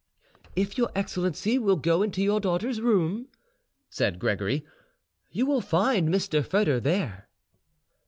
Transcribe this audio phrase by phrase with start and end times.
[0.55, 3.27] "If your excellency will go into your daughter's room,"
[3.87, 4.65] said Gregory,
[5.29, 6.43] "you will find Mr.
[6.43, 7.29] Foedor there."